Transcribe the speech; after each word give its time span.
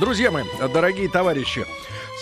Друзья 0.00 0.32
мои, 0.32 0.44
дорогие 0.72 1.08
товарищи, 1.08 1.64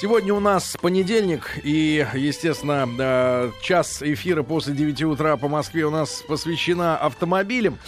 Сегодня 0.01 0.35
у 0.35 0.41
нас 0.41 0.77
понедельник, 0.81 1.61
и, 1.63 2.05
естественно, 2.15 3.53
час 3.63 4.03
эфира 4.03 4.43
после 4.43 4.75
9 4.75 5.03
утра 5.05 5.37
по 5.37 5.49
Москве 5.49 5.85
у 5.85 5.91
нас 5.91 6.25
посвящена 6.27 6.97
автомобилям. 6.97 7.79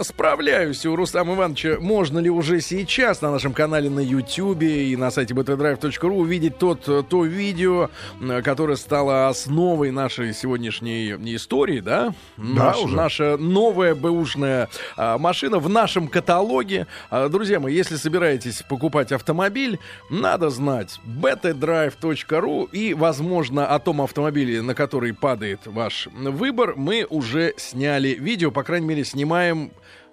Справляюсь 0.00 0.84
у 0.86 0.96
Рустама 0.96 1.34
Ивановича, 1.34 1.76
можно 1.78 2.18
ли 2.18 2.28
уже 2.28 2.60
сейчас 2.60 3.22
на 3.22 3.30
нашем 3.30 3.52
канале 3.52 3.88
на 3.88 4.00
YouTube 4.00 4.62
и 4.62 4.96
на 4.96 5.12
сайте 5.12 5.34
btdrive.ru 5.34 6.16
увидеть 6.16 6.58
тот, 6.58 7.08
то 7.08 7.24
видео, 7.24 7.90
которое 8.42 8.76
стало 8.76 9.28
основой 9.28 9.92
нашей 9.92 10.34
сегодняшней 10.34 11.12
истории, 11.36 11.78
да? 11.78 12.12
Да, 12.36 12.44
Наш, 12.64 12.78
уже. 12.82 12.96
Наша 12.96 13.36
новая 13.36 13.94
бэушная 13.94 14.68
а, 14.96 15.16
машина 15.18 15.60
в 15.60 15.68
нашем 15.68 16.08
каталоге. 16.08 16.88
А, 17.10 17.28
друзья 17.28 17.60
мои, 17.60 17.74
если 17.74 17.94
собираетесь 17.94 18.62
покупать 18.68 19.12
автомобиль, 19.12 19.78
надо 20.10 20.50
знать 20.50 20.98
btdrive.ru 21.06 22.68
и, 22.72 22.94
возможно, 22.94 23.68
о 23.68 23.78
том 23.78 24.02
автомобиле, 24.02 24.60
на 24.60 24.74
который 24.74 25.14
падает 25.14 25.60
ваш 25.66 26.08
выбор, 26.12 26.74
мы 26.76 27.06
уже 27.08 27.54
сняли 27.56 28.08
видео, 28.08 28.50
по 28.50 28.64
крайней 28.64 28.86
мере, 28.86 29.04
снимаем 29.04 29.70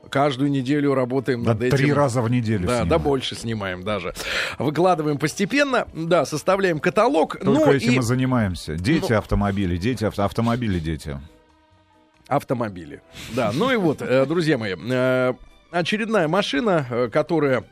Каждую 0.09 0.51
неделю 0.51 0.93
работаем 0.93 1.43
Да, 1.43 1.53
над 1.53 1.63
этим. 1.63 1.77
три 1.77 1.93
раза 1.93 2.21
в 2.21 2.29
неделю. 2.29 2.67
Да, 2.67 2.75
снимем. 2.77 2.89
да 2.89 2.99
больше 2.99 3.35
снимаем 3.35 3.83
даже. 3.83 4.13
Выкладываем 4.59 5.17
постепенно, 5.17 5.87
да, 5.93 6.25
составляем 6.25 6.79
каталог. 6.79 7.37
Только 7.39 7.45
ну 7.49 7.71
этим 7.73 7.93
и 7.93 7.97
и 7.97 8.01
занимаемся. 8.01 8.75
Дети 8.75 9.11
Ну. 9.13 9.17
автомобили, 9.17 9.77
дети 9.77 10.03
авто- 10.03 10.23
автомобили, 10.23 10.79
дети. 10.79 11.17
автомобили. 12.27 13.01
Да, 13.35 13.51
ну 13.53 13.71
и 13.71 13.75
вот, 13.75 14.01
э, 14.01 14.25
друзья 14.25 14.57
мои, 14.57 14.75
э, 14.77 15.33
очередная 15.71 16.27
машина, 16.27 16.85
э, 16.89 17.09
которая, 17.11 17.63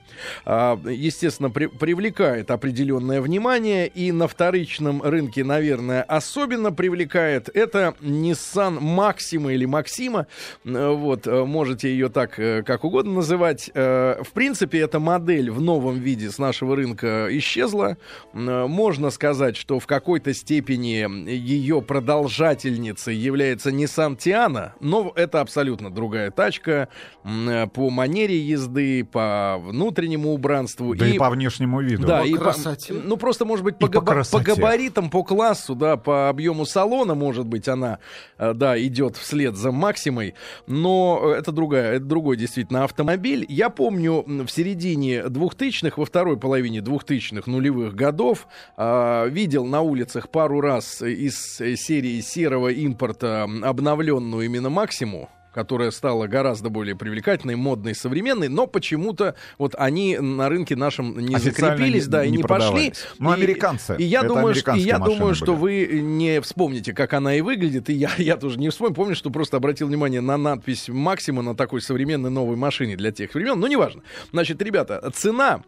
естественно, 0.46 1.50
при- 1.50 1.68
привлекает 1.68 2.52
определенное 2.52 3.22
внимание 3.22 3.88
и 3.88 4.12
на 4.12 4.28
вторичном 4.28 5.02
рынке, 5.02 5.44
наверное, 5.44 6.04
особенно 6.04 6.72
привлекает, 6.72 7.50
это 7.54 7.96
Nissan 8.02 8.80
Maxima 8.80 9.54
или 9.54 9.68
Maxima, 9.68 10.26
Э, 10.66 10.90
вот, 10.94 11.28
э, 11.28 11.46
можете 11.46 11.90
ее 11.90 12.10
так 12.10 12.40
э, 12.40 12.64
как 12.64 12.84
угодно 12.84 13.14
называть. 13.14 13.70
В 13.74 14.28
принципе, 14.34 14.80
эта 14.80 15.00
модель 15.00 15.52
в 15.52 15.62
новом 15.62 16.00
виде 16.00 16.30
с 16.30 16.38
нашего 16.38 16.76
рынка 16.76 17.28
исчезла. 17.32 17.98
Можно 18.34 19.10
сказать, 19.10 19.56
что 19.56 19.80
в 19.80 19.88
какой-то 19.88 20.34
степени 20.34 21.30
ее 21.30 21.82
продолжательницей 21.82 23.16
является 23.16 23.70
Nissan 23.70 24.18
Tiana, 24.18 24.72
но 24.80 25.12
это 25.16 25.42
абсолютно 25.42 25.90
другая 25.90 26.32
тачка 26.32 26.90
по 27.24 27.90
манере 27.90 28.40
езды, 28.40 29.04
по 29.04 29.62
внутреннему 30.00 30.34
убранству. 30.34 30.96
Да 30.96 31.08
и, 31.08 31.18
по 31.18 31.30
внешнему 31.30 31.82
виду. 31.82 32.08
Да, 32.08 32.22
По 32.22 32.26
и 32.28 32.34
по- 32.34 32.40
красоте. 32.40 32.94
ну, 32.94 33.18
просто, 33.18 33.46
может 33.46 33.66
быть, 33.66 33.78
по, 33.78 33.86
И 33.86 33.90
по 33.90 34.00
габа- 34.00 34.06
красоте. 34.14 34.44
по 34.44 34.56
габаритам, 34.56 35.10
по 35.10 35.24
классу, 35.24 35.76
да, 35.76 35.98
по 35.98 36.30
объему 36.30 36.66
салона, 36.66 37.16
может 37.16 37.46
быть, 37.46 37.68
она, 37.68 38.00
э, 38.38 38.54
да, 38.54 38.82
идет 38.82 39.18
вслед 39.18 39.56
за 39.56 39.72
Максимой, 39.72 40.36
но 40.68 41.34
это 41.38 41.52
другая, 41.52 41.96
это 41.96 42.06
другой 42.06 42.38
действительно 42.38 42.84
автомобиль. 42.86 43.46
Я 43.50 43.70
помню, 43.70 44.24
в 44.26 44.48
середине 44.50 45.24
2000-х, 45.24 45.96
во 46.00 46.06
второй 46.06 46.38
половине 46.38 46.80
2000-х 46.80 47.50
нулевых 47.52 47.94
годов 47.96 48.48
а, 48.78 49.26
видел 49.28 49.66
на 49.66 49.82
улицах 49.82 50.30
пару 50.30 50.62
раз 50.62 51.02
из 51.02 51.60
э, 51.60 51.76
серии 51.76 52.22
серого 52.22 52.70
импорта 52.70 53.48
обновленную 53.64 54.46
именно 54.46 54.70
Максиму, 54.70 55.30
которая 55.54 55.92
стала 55.92 56.28
гораздо 56.28 56.70
более 56.70 56.96
привлекательной, 56.96 57.56
модной, 57.56 57.96
современной, 57.96 58.48
но 58.50 58.68
почему-то 58.68 59.36
вот 59.58 59.76
они 59.78 60.18
на 60.18 60.50
рынке 60.50 60.76
нашем 60.76 61.18
не 61.20 61.36
Официально 61.36 61.78
закрепились, 61.78 62.06
не- 62.06 62.12
да, 62.12 62.24
и 62.26 62.30
не 62.32 62.38
не 62.38 62.44
пошли. 62.44 62.94
Ну, 63.18 63.32
И- 63.32 63.36
американцы. 63.36 63.96
И 63.98 64.04
я 64.04 64.20
Это 64.20 64.30
думаю, 64.30 64.56
что, 64.56 64.74
и 64.76 64.80
я 64.80 65.00
думаю, 65.00 65.36
что 65.36 65.56
были. 65.56 65.86
вы 65.88 66.02
не 66.02 66.42
вспомните, 66.42 66.94
как 66.94 67.14
она 67.14 67.36
и 67.36 67.42
выглядит, 67.42 67.90
и 67.90 67.94
я, 67.94 68.10
я 68.18 68.38
тоже 68.38 68.60
не 68.60 68.70
вспомню. 68.70 68.96
Помню, 68.96 69.16
что 69.16 69.30
просто 69.30 69.58
обратил 69.58 69.88
внимание 69.88 70.22
на 70.22 70.38
надпись 70.38 70.88
«Максима» 70.90 71.42
на 71.42 71.56
такой 71.56 71.82
современной 71.82 72.30
новой 72.30 72.56
машине 72.56 72.96
для 72.96 73.12
тех 73.12 73.34
времен. 73.34 73.60
Но 73.60 73.68
неважно. 73.68 74.04
Значит, 74.32 74.62
ребята, 74.62 75.10
цена 75.14 75.64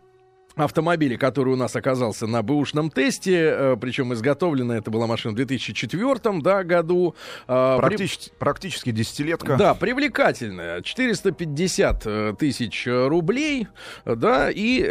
автомобиля, 0.55 1.17
который 1.17 1.53
у 1.53 1.57
нас 1.57 1.75
оказался 1.75 2.27
на 2.27 2.41
бэушном 2.41 2.89
тесте, 2.89 3.37
э, 3.51 3.77
причем 3.79 4.13
изготовлена 4.13 4.77
это 4.77 4.91
была 4.91 5.07
машина 5.07 5.33
в 5.33 5.37
2004 5.37 6.41
да, 6.41 6.63
году. 6.63 7.15
Э, 7.47 7.77
при- 7.77 7.87
Практически, 7.87 8.31
практически 8.37 8.91
десятилетка. 8.91 9.55
да, 9.57 9.73
привлекательная. 9.73 10.81
450 10.81 12.01
э, 12.05 12.33
тысяч 12.37 12.85
рублей, 12.87 13.67
да, 14.05 14.49
и, 14.51 14.81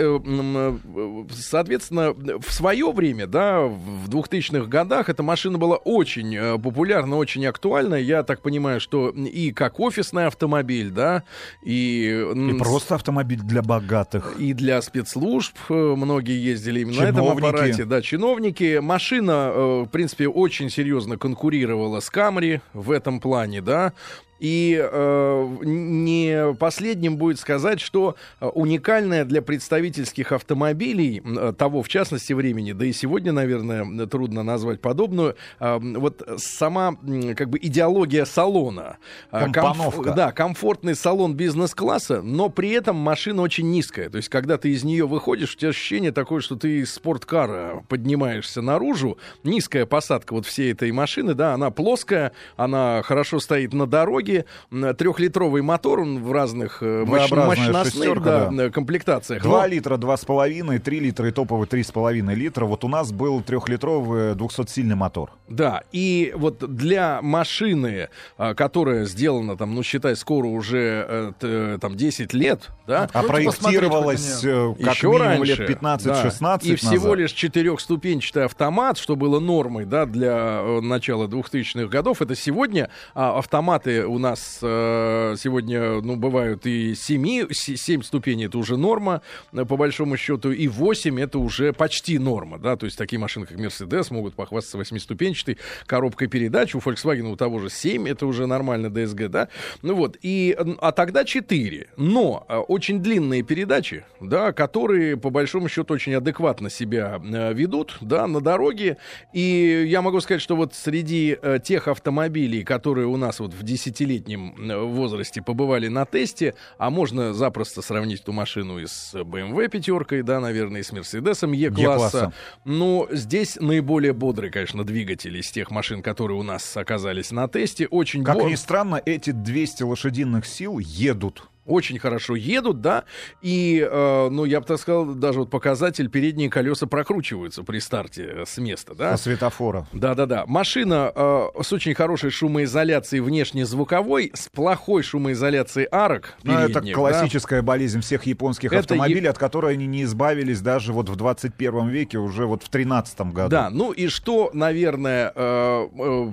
соответственно, 1.30 2.12
в 2.12 2.52
свое 2.52 2.90
время, 2.92 3.26
да, 3.26 3.60
в 3.60 4.08
2000-х 4.08 4.66
годах 4.66 5.08
эта 5.08 5.22
машина 5.22 5.58
была 5.58 5.76
очень 5.76 6.60
популярна, 6.60 7.16
очень 7.16 7.46
актуальна. 7.46 7.94
Я 7.94 8.22
так 8.22 8.42
понимаю, 8.42 8.80
что 8.80 9.10
и 9.10 9.52
как 9.52 9.80
офисный 9.80 10.26
автомобиль, 10.26 10.90
да, 10.90 11.24
и... 11.62 12.26
И 12.50 12.58
просто 12.58 12.94
автомобиль 12.94 13.40
для 13.40 13.62
богатых. 13.62 14.36
и 14.38 14.52
для 14.52 14.80
спецслужб 14.82 15.49
э, 15.68 15.94
многие 15.96 16.42
ездили 16.42 16.80
именно 16.80 17.02
на 17.02 17.08
этом 17.08 17.14
Чиновники. 17.24 17.46
аппарате. 17.46 17.84
Да, 17.84 18.02
чиновники. 18.02 18.78
Машина, 18.78 19.50
э, 19.52 19.84
в 19.86 19.88
принципе, 19.88 20.28
очень 20.28 20.70
серьезно 20.70 21.16
конкурировала 21.16 22.00
с 22.00 22.10
Камри 22.10 22.60
в 22.72 22.90
этом 22.90 23.20
плане, 23.20 23.60
да. 23.60 23.92
И 24.40 24.80
э, 24.80 25.56
не 25.62 26.54
последним 26.54 27.18
будет 27.18 27.38
сказать, 27.38 27.80
что 27.80 28.16
э, 28.40 28.46
уникальная 28.46 29.24
для 29.26 29.42
представительских 29.42 30.32
автомобилей 30.32 31.22
э, 31.22 31.52
того, 31.56 31.82
в 31.82 31.88
частности, 31.88 32.32
времени, 32.32 32.72
да 32.72 32.86
и 32.86 32.92
сегодня, 32.92 33.32
наверное, 33.32 34.06
трудно 34.06 34.42
назвать 34.42 34.80
подобную, 34.80 35.36
э, 35.60 35.78
вот 35.80 36.26
сама 36.38 36.96
как 37.36 37.50
бы 37.50 37.58
идеология 37.60 38.24
салона. 38.24 38.96
Комф- 39.30 39.52
Компоновка. 39.52 40.12
да, 40.12 40.32
комфортный 40.32 40.94
салон 40.94 41.34
бизнес-класса, 41.34 42.22
но 42.22 42.48
при 42.48 42.70
этом 42.70 42.96
машина 42.96 43.42
очень 43.42 43.70
низкая. 43.70 44.08
То 44.08 44.16
есть, 44.16 44.30
когда 44.30 44.56
ты 44.56 44.70
из 44.70 44.84
нее 44.84 45.06
выходишь, 45.06 45.54
у 45.54 45.58
тебя 45.58 45.70
ощущение 45.70 46.12
такое, 46.12 46.40
что 46.40 46.56
ты 46.56 46.80
из 46.80 46.94
спорткара 46.94 47.84
поднимаешься 47.88 48.62
наружу. 48.62 49.18
Низкая 49.44 49.84
посадка 49.84 50.32
вот 50.32 50.46
всей 50.46 50.72
этой 50.72 50.90
машины, 50.92 51.34
да, 51.34 51.52
она 51.52 51.70
плоская, 51.70 52.32
она 52.56 53.02
хорошо 53.02 53.38
стоит 53.38 53.74
на 53.74 53.86
дороге. 53.86 54.29
М, 54.70 54.94
Трехлитровый 54.94 55.62
мотор, 55.62 56.00
он 56.00 56.22
в 56.22 56.32
разных 56.32 56.82
э, 56.82 57.04
мощностных 57.04 57.84
шестерка, 57.84 58.50
да, 58.50 58.64
э, 58.64 58.70
комплектациях. 58.70 59.42
2 59.42 59.62
Но- 59.62 59.66
литра, 59.66 59.96
2,5, 59.96 60.78
3 60.78 61.00
литра 61.00 61.28
и 61.28 61.30
топовый 61.32 61.66
3,5 61.66 62.34
литра. 62.34 62.64
Вот 62.66 62.84
у 62.84 62.88
нас 62.88 63.12
был 63.12 63.42
трехлитровый 63.42 64.34
200-сильный 64.34 64.96
мотор. 64.96 65.30
Да, 65.48 65.82
и 65.92 66.32
вот 66.36 66.58
для 66.76 67.20
машины, 67.22 68.08
которая 68.36 69.04
сделана, 69.04 69.56
там, 69.56 69.74
ну, 69.74 69.82
считай, 69.82 70.16
скоро 70.16 70.46
уже 70.46 71.32
э, 71.40 71.78
там 71.80 71.96
10 71.96 72.32
лет, 72.34 72.70
да, 72.86 73.08
А 73.12 73.22
Давайте 73.22 73.50
проектировалась 73.50 74.44
э, 74.44 74.74
как 74.82 74.94
еще 74.94 75.08
минимум 75.08 75.26
раньше, 75.26 75.66
лет 75.66 75.70
15-16 75.70 76.40
да. 76.40 76.58
И 76.62 76.74
всего 76.76 77.04
назад. 77.04 77.18
лишь 77.18 77.32
четырехступенчатый 77.32 78.44
автомат, 78.44 78.98
что 78.98 79.16
было 79.16 79.40
нормой, 79.40 79.84
да, 79.84 80.06
для 80.06 80.60
э, 80.62 80.80
начала 80.80 81.26
2000-х 81.26 81.86
годов. 81.88 82.22
Это 82.22 82.34
сегодня 82.34 82.90
а, 83.14 83.38
автоматы 83.38 84.06
у 84.06 84.18
нас 84.20 84.60
э, 84.62 85.34
сегодня, 85.36 86.00
ну, 86.00 86.16
бывают 86.16 86.66
и 86.66 86.94
7, 86.94 87.48
7 87.50 88.02
ступеней, 88.02 88.46
это 88.46 88.58
уже 88.58 88.76
норма, 88.76 89.22
э, 89.52 89.64
по 89.64 89.76
большому 89.76 90.16
счету, 90.16 90.52
и 90.52 90.68
8 90.68 91.20
это 91.20 91.38
уже 91.38 91.72
почти 91.72 92.18
норма, 92.18 92.58
да, 92.58 92.76
то 92.76 92.86
есть 92.86 92.96
такие 92.96 93.18
машины, 93.18 93.46
как 93.46 93.58
Mercedes, 93.58 94.12
могут 94.12 94.34
похвастаться 94.34 94.78
8-ступенчатой 94.78 95.58
коробкой 95.86 96.28
передач, 96.28 96.74
у 96.74 96.78
Volkswagen 96.78 97.32
у 97.32 97.36
того 97.36 97.58
же 97.58 97.70
7, 97.70 98.08
это 98.08 98.26
уже 98.26 98.46
нормально 98.46 98.86
DSG, 98.86 99.28
да, 99.28 99.48
ну 99.82 99.94
вот, 99.94 100.16
и, 100.22 100.56
а 100.80 100.92
тогда 100.92 101.24
4, 101.24 101.88
но 101.96 102.46
э, 102.48 102.56
очень 102.56 103.02
длинные 103.02 103.42
передачи, 103.42 104.04
да, 104.20 104.52
которые, 104.52 105.16
по 105.16 105.30
большому 105.30 105.68
счету, 105.68 105.94
очень 105.94 106.14
адекватно 106.14 106.70
себя 106.70 107.20
э, 107.24 107.52
ведут, 107.54 107.96
да, 108.00 108.26
на 108.26 108.40
дороге, 108.40 108.98
и 109.32 109.86
я 109.88 110.02
могу 110.02 110.20
сказать, 110.20 110.42
что 110.42 110.54
вот 110.56 110.74
среди 110.74 111.36
тех 111.64 111.88
автомобилей, 111.88 112.64
которые 112.64 113.06
у 113.06 113.16
нас 113.16 113.40
вот 113.40 113.54
в 113.54 113.62
десятилетии 113.62 114.09
12-летнем 114.10 114.70
э, 114.70 114.76
возрасте 114.76 115.42
побывали 115.42 115.88
на 115.88 116.04
тесте, 116.04 116.54
а 116.78 116.90
можно 116.90 117.32
запросто 117.32 117.82
сравнить 117.82 118.20
эту 118.20 118.32
машину 118.32 118.78
и 118.78 118.86
с 118.86 119.14
BMW 119.14 119.64
эм 119.64 119.70
пятеркой, 119.70 120.22
да, 120.22 120.40
наверное, 120.40 120.80
и 120.80 120.84
с 120.84 120.92
Мерседесом 120.92 121.52
E 121.52 121.70
класса. 121.70 122.32
Но 122.64 122.74
ну, 122.74 123.08
здесь 123.10 123.56
наиболее 123.60 124.12
бодрый, 124.12 124.50
конечно, 124.50 124.84
двигатель 124.84 125.36
из 125.36 125.50
тех 125.50 125.70
машин, 125.70 126.02
которые 126.02 126.38
у 126.38 126.42
нас 126.42 126.76
оказались 126.76 127.30
на 127.30 127.48
тесте. 127.48 127.86
Очень 127.86 128.24
как 128.24 128.36
бо... 128.36 128.48
ни 128.48 128.54
странно, 128.54 129.00
эти 129.04 129.30
200 129.30 129.82
лошадиных 129.84 130.46
сил 130.46 130.78
едут 130.78 131.48
очень 131.70 131.98
хорошо 131.98 132.34
едут, 132.36 132.80
да, 132.80 133.04
и, 133.42 133.86
э, 133.88 134.28
ну, 134.30 134.44
я 134.44 134.60
бы 134.60 134.66
так 134.66 134.78
сказал, 134.78 135.06
даже 135.06 135.40
вот 135.40 135.50
показатель, 135.50 136.08
передние 136.10 136.50
колеса 136.50 136.86
прокручиваются 136.86 137.62
при 137.62 137.78
старте 137.78 138.22
э, 138.30 138.44
с 138.46 138.58
места, 138.58 138.94
да. 138.94 139.12
По 139.12 139.16
светофору. 139.16 139.86
Да-да-да. 139.92 140.44
Машина 140.46 141.12
э, 141.14 141.46
с 141.62 141.72
очень 141.72 141.94
хорошей 141.94 142.30
шумоизоляцией 142.30 143.20
внешне-звуковой, 143.22 144.32
с 144.34 144.48
плохой 144.48 145.02
шумоизоляцией 145.02 145.86
арок 145.90 146.34
Ну, 146.42 146.52
это 146.54 146.68
передних, 146.74 146.94
да. 146.96 147.00
классическая 147.00 147.62
болезнь 147.62 148.00
всех 148.00 148.24
японских 148.26 148.72
Это 148.72 148.80
автомобилей, 148.80 149.28
от 149.28 149.38
которой 149.38 149.74
они 149.74 149.86
не 149.86 150.02
избавились 150.04 150.60
даже 150.60 150.92
вот 150.92 151.08
в 151.08 151.16
21 151.16 151.88
веке, 151.88 152.18
уже 152.18 152.46
вот 152.46 152.62
в 152.62 152.68
13 152.68 153.20
году. 153.32 153.48
Да, 153.50 153.70
ну 153.70 153.92
и 153.92 154.08
что, 154.08 154.50
наверное, 154.52 155.32
э, 155.34 155.88
э, 155.92 156.30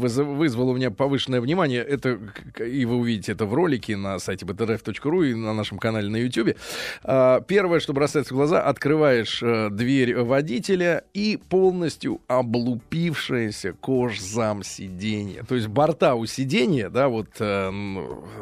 выз- 0.00 0.22
вызвало 0.22 0.70
у 0.70 0.76
меня 0.76 0.90
повышенное 0.90 1.40
внимание, 1.40 1.82
это, 1.82 2.18
и 2.58 2.84
вы 2.84 2.96
увидите 2.96 3.32
это 3.32 3.46
в 3.46 3.54
ролике 3.54 3.96
на 3.96 4.18
сайте 4.24 4.44
btrf.ru 4.44 5.30
и 5.30 5.34
на 5.34 5.54
нашем 5.54 5.78
канале 5.78 6.08
на 6.08 6.16
YouTube. 6.16 6.56
А, 7.02 7.40
Первое, 7.40 7.80
что 7.80 7.92
бросается 7.92 8.34
в 8.34 8.36
глаза, 8.36 8.62
открываешь 8.62 9.42
э, 9.42 9.68
дверь 9.70 10.16
водителя 10.16 11.04
и 11.12 11.36
полностью 11.36 12.20
облупившаяся 12.26 13.72
кожзам 13.72 14.62
сиденья. 14.62 15.44
То 15.44 15.54
есть 15.54 15.68
борта 15.68 16.14
у 16.14 16.26
сиденья, 16.26 16.88
да, 16.88 17.08
вот, 17.08 17.28
э, 17.38 17.70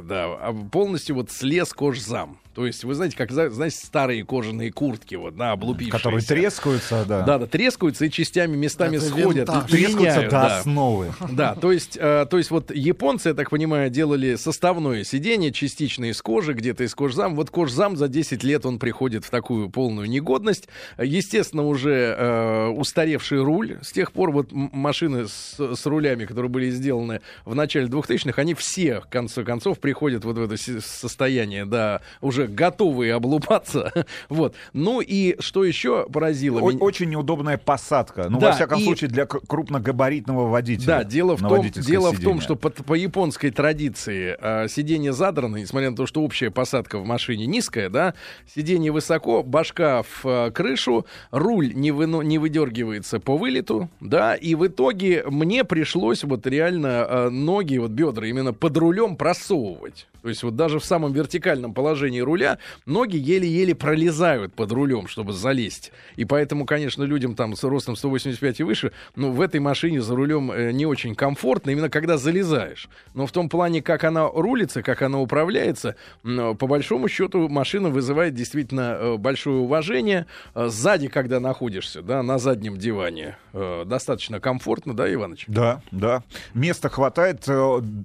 да, 0.02 0.25
а 0.25 0.69
полностью 0.70 1.17
вот 1.17 1.31
слез 1.31 1.73
кожзам. 1.73 2.38
То 2.54 2.66
есть, 2.66 2.84
вы 2.84 2.94
знаете, 2.94 3.16
как, 3.16 3.31
знаете, 3.31 3.76
старые 3.76 4.25
кожаные 4.25 4.70
куртки, 4.70 5.14
вот, 5.14 5.37
да, 5.37 5.52
облупившиеся. 5.52 5.96
Которые 5.96 6.22
трескаются, 6.22 7.04
да. 7.08 7.22
Да, 7.22 7.38
да, 7.38 7.46
трескаются 7.46 8.04
и 8.04 8.10
частями 8.10 8.56
местами 8.56 8.96
Это 8.96 9.06
сходят. 9.06 9.49
винтаж. 9.49 9.70
Трескаются 9.70 10.22
до 10.22 10.31
да. 10.31 10.58
основы. 10.58 11.12
Да, 11.31 11.54
то 11.54 11.72
есть, 11.72 11.96
э, 11.99 12.26
то 12.28 12.37
есть 12.38 12.50
вот 12.50 12.70
японцы, 12.70 13.31
я 13.31 13.34
так 13.34 13.49
понимаю, 13.50 13.90
делали 13.90 14.34
составное 14.34 15.02
сиденье, 15.04 15.50
частично 15.52 16.06
из 16.06 16.20
кожи, 16.20 16.52
где-то 16.52 16.84
из 16.84 16.94
кожзам. 16.94 17.37
Вот 17.37 17.50
кожзам 17.50 17.96
за 17.96 18.08
10 18.08 18.44
лет 18.44 18.66
он 18.66 18.78
приходит 18.78 19.25
в 19.25 19.31
такую 19.31 19.70
полную 19.70 20.08
негодность. 20.08 20.69
Естественно, 20.99 21.66
уже 21.66 22.14
э, 22.19 22.66
устаревший 22.69 23.43
руль. 23.43 23.78
С 23.81 23.93
тех 23.93 24.12
пор 24.12 24.31
вот 24.31 24.49
машины 24.52 25.26
с, 25.26 25.56
с 25.58 25.87
рулями, 25.87 26.26
которые 26.26 26.50
были 26.50 26.70
сделаны 26.70 27.22
в 27.44 27.54
начале 27.54 27.87
2000-х, 27.87 28.40
они 28.40 28.54
все, 28.54 29.00
в 29.00 29.08
конце 29.08 29.43
концов, 29.43 29.78
приходят 29.78 30.25
вот 30.25 30.37
в 30.37 30.43
это 30.43 30.56
состояние, 30.81 31.64
да, 31.64 32.02
уже 32.20 32.42
готовые 32.47 33.15
облупаться. 33.15 33.93
Вот. 34.29 34.55
Ну 34.73 35.00
и 35.00 35.37
что 35.41 35.65
еще 35.65 36.06
поразило 36.11 36.61
О- 36.61 36.71
меня? 36.71 36.79
Очень 36.81 37.11
неудобная 37.11 37.59
посадка. 37.59 38.27
Ну, 38.29 38.39
Да, 38.39 38.49
во 38.49 38.53
всяком 38.55 38.81
и- 38.81 38.85
случае, 38.85 39.11
для 39.11 39.27
крупногабаритного 39.27 40.49
водителя. 40.49 40.87
Да, 40.87 41.05
дело 41.05 41.37
в 41.37 41.41
том, 41.41 41.69
дело 41.71 42.12
в 42.12 42.21
том, 42.21 42.41
что 42.41 42.56
по, 42.56 42.71
по 42.71 42.94
японской 42.94 43.50
традиции 43.50 44.37
э, 44.41 44.69
сиденье 44.69 45.12
задрано, 45.12 45.56
несмотря 45.56 45.91
на 45.91 45.97
то, 45.97 46.06
что 46.06 46.23
общая 46.23 46.50
посадка 46.50 46.99
в 46.99 47.05
машине 47.05 47.47
низкая, 47.47 47.89
да, 47.89 48.15
сиденье 48.55 48.93
высоко, 48.93 49.43
башка 49.43 50.03
в 50.03 50.25
э, 50.25 50.50
крышу, 50.50 51.06
руль 51.31 51.73
не, 51.75 51.91
выну- 51.91 52.23
не 52.23 52.38
выдергивается 52.38 53.21
по 53.21 53.37
вылету, 53.37 53.88
да, 54.00 54.35
и 54.35 54.55
в 54.55 54.67
итоге 54.67 55.25
мне 55.27 55.65
пришлось 55.65 56.25
вот 56.25 56.47
реально 56.47 57.06
э, 57.09 57.29
ноги, 57.31 57.79
вот 57.79 57.91
бедра 57.91 58.27
именно 58.27 58.53
под 58.53 58.77
рулем 58.77 59.17
просовывать. 59.17 60.09
То 60.23 60.29
есть 60.29 60.43
вот 60.43 60.57
даже 60.57 60.79
в 60.79 60.85
самом 60.85 61.13
вертикальном 61.13 61.75
положении 61.75 62.21
руля 62.21 62.59
ноги 62.87 63.17
еле-еле 63.17 63.75
пролезают 63.75 64.55
под 64.55 64.71
рулем, 64.73 65.09
чтобы 65.09 65.33
залезть. 65.33 65.93
И 66.17 66.25
поэтому, 66.25 66.65
конечно, 66.65 67.03
людям 67.03 67.35
там 67.35 67.57
с 67.57 67.65
ростом 67.65 67.97
185 67.97 68.61
и 68.61 68.63
выше, 68.63 68.93
ну, 69.17 69.33
в 69.33 69.41
этой 69.41 69.61
машине 69.61 70.01
за 70.01 70.15
рулем 70.15 70.53
э, 70.53 70.71
не 70.73 70.87
очень 70.87 71.15
комфортно, 71.15 71.71
именно 71.71 71.91
когда 71.91 72.17
залезаешь. 72.17 72.89
Но 73.15 73.27
в 73.27 73.33
том 73.33 73.49
плане, 73.49 73.83
как 73.83 74.05
она 74.05 74.29
рулится, 74.29 74.83
как 74.83 75.03
она 75.03 75.19
управляется, 75.19 75.97
по 76.23 76.67
большому 76.67 77.09
счету 77.09 77.49
машина 77.49 77.91
вызывает 77.91 78.35
действительно 78.35 78.97
э, 78.99 79.17
большое 79.17 79.57
уважение. 79.57 80.27
Э, 80.55 80.69
Сзади, 80.69 81.09
когда 81.09 81.41
находишься, 81.41 82.03
да, 82.03 82.23
на 82.23 82.39
заднем 82.39 82.77
диване, 82.77 83.37
достаточно 83.53 84.41
комфортно, 84.41 84.95
да, 84.95 85.13
Иваныч? 85.13 85.45
Да, 85.47 85.83
да. 85.91 86.23
Места 86.55 86.89
хватает, 86.89 87.45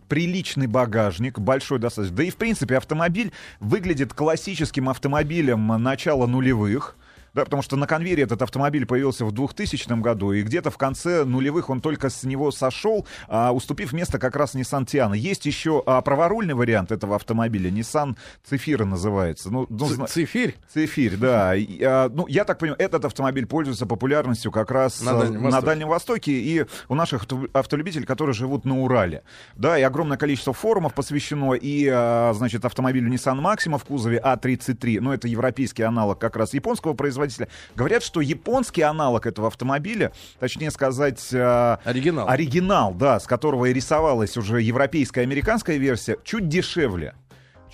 приличный 0.07 0.67
багажник, 0.67 1.39
большой 1.39 1.79
достаточно. 1.79 2.06
Да 2.09 2.23
и, 2.23 2.29
в 2.29 2.35
принципе, 2.35 2.77
автомобиль 2.77 3.31
выглядит 3.59 4.13
классическим 4.13 4.89
автомобилем 4.89 5.67
начала 5.81 6.27
нулевых. 6.27 6.95
Да, 7.33 7.43
потому 7.43 7.61
что 7.61 7.75
на 7.75 7.85
конвейере 7.87 8.23
этот 8.23 8.41
автомобиль 8.41 8.85
появился 8.85 9.25
в 9.25 9.31
2000 9.31 10.01
году, 10.01 10.31
и 10.31 10.41
где-то 10.43 10.71
в 10.71 10.77
конце 10.77 11.23
нулевых 11.23 11.69
он 11.69 11.81
только 11.81 12.09
с 12.09 12.23
него 12.23 12.51
сошел, 12.51 13.05
а, 13.27 13.51
уступив 13.51 13.93
место 13.93 14.17
как 14.19 14.35
раз 14.35 14.55
Nissan 14.55 14.85
Tiana. 14.85 15.15
Есть 15.15 15.45
еще 15.45 15.83
а, 15.85 16.01
праворульный 16.01 16.53
вариант 16.55 16.91
этого 16.91 17.15
автомобиля, 17.15 17.69
Nissan 17.69 18.15
Цефира 18.43 18.85
называется. 18.85 19.51
Ну, 19.51 19.67
ну, 19.69 19.87
Ц- 19.87 20.07
Цифирь. 20.07 20.55
Цефирь, 20.73 21.15
да. 21.17 21.55
И, 21.55 21.81
а, 21.83 22.09
ну, 22.09 22.25
я 22.27 22.43
так 22.45 22.57
понимаю, 22.59 22.79
этот 22.81 23.05
автомобиль 23.05 23.45
пользуется 23.45 23.85
популярностью 23.85 24.51
как 24.51 24.71
раз 24.71 25.01
На 25.01 25.11
а, 25.11 25.19
Дальнем 25.19 25.35
на 25.41 25.45
Востоке. 25.49 25.65
Дальнем 25.65 25.87
Востоке 25.89 26.31
и 26.31 26.65
у 26.89 26.95
наших 26.95 27.23
авто- 27.23 27.49
автолюбителей, 27.53 28.05
которые 28.05 28.33
живут 28.33 28.65
на 28.65 28.79
Урале. 28.81 29.23
Да, 29.55 29.77
и 29.77 29.81
огромное 29.83 30.17
количество 30.17 30.53
форумов 30.53 30.93
посвящено 30.93 31.53
и, 31.53 31.87
а, 31.91 32.33
значит, 32.33 32.65
автомобилю 32.65 33.11
Nissan 33.13 33.39
Maxima 33.41 33.77
в 33.77 33.83
кузове 33.85 34.19
А33, 34.23 34.99
ну, 35.01 35.11
это 35.11 35.27
европейский 35.27 35.83
аналог 35.83 36.19
как 36.19 36.35
раз 36.35 36.53
японского 36.53 36.93
производителя. 36.93 37.26
Говорят, 37.75 38.03
что 38.03 38.21
японский 38.21 38.81
аналог 38.81 39.25
этого 39.25 39.47
автомобиля, 39.47 40.11
точнее 40.39 40.71
сказать... 40.71 41.29
а, 41.33 41.79
Оригинал. 41.83 42.29
Оригинал, 42.29 42.93
да, 42.93 43.19
с 43.19 43.25
которого 43.27 43.65
и 43.65 43.73
рисовалась 43.73 44.37
уже 44.37 44.61
европейская 44.61 45.21
и 45.21 45.23
американская 45.23 45.77
версия, 45.77 46.17
чуть 46.23 46.47
дешевле. 46.47 47.13